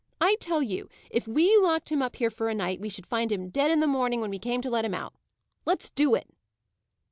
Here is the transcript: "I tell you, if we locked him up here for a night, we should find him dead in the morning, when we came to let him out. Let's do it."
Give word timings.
"I 0.19 0.33
tell 0.39 0.63
you, 0.63 0.89
if 1.11 1.27
we 1.27 1.55
locked 1.57 1.89
him 1.89 2.01
up 2.01 2.15
here 2.15 2.31
for 2.31 2.49
a 2.49 2.55
night, 2.55 2.79
we 2.79 2.89
should 2.89 3.05
find 3.05 3.31
him 3.31 3.49
dead 3.49 3.69
in 3.69 3.81
the 3.81 3.87
morning, 3.87 4.19
when 4.19 4.31
we 4.31 4.39
came 4.39 4.59
to 4.61 4.69
let 4.71 4.83
him 4.83 4.95
out. 4.95 5.13
Let's 5.63 5.91
do 5.91 6.15
it." 6.15 6.27